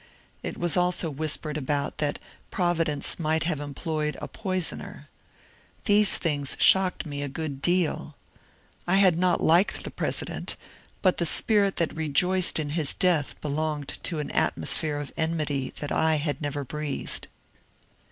It 0.41 0.57
was 0.57 0.75
also 0.75 1.11
whispered 1.11 1.57
about 1.57 1.99
that 1.99 2.17
Providence 2.49 3.19
might 3.19 3.43
have 3.43 3.59
employed 3.59 4.17
a 4.19 4.27
poisoner. 4.27 5.09
These 5.85 6.17
things 6.17 6.57
shocked 6.59 7.05
me 7.05 7.21
a 7.21 7.27
good 7.29 7.61
deal. 7.61 8.15
I 8.87 8.95
had 8.95 9.15
not 9.15 9.41
liked 9.43 9.83
the 9.83 9.91
President, 9.91 10.55
but 11.03 11.17
the 11.17 11.25
spirit 11.27 11.75
that 11.75 11.95
rejoiced 11.95 12.57
in 12.57 12.71
his 12.71 12.95
death 12.95 13.39
belonged 13.41 13.99
to 14.01 14.17
an 14.17 14.31
at 14.31 14.55
mosphere 14.57 14.99
of 14.99 15.11
enmity 15.17 15.71
I 15.91 16.15
had 16.15 16.41
never 16.41 16.65
breathed. 16.65 17.27